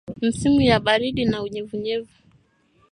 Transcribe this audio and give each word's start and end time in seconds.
Misimu 0.21 0.61
ya 0.61 0.79
baridi 0.79 1.25
na 1.25 1.41
unyevunyevu 1.43 2.13